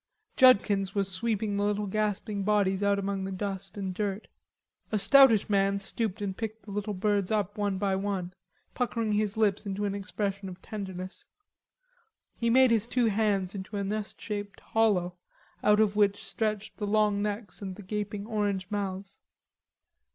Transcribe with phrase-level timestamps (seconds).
[0.35, 4.27] Judkins was sweeping the little gasping bodies out among the dust and dirt.
[4.91, 8.33] A stoutish man stooped and picked the little birds up one by one,
[8.73, 11.27] puckering his lips into an expression of tenderness.
[12.33, 15.17] He made his two hands into a nest shaped hollow,
[15.63, 19.19] out of which stretched the long necks and the gaping orange mouths.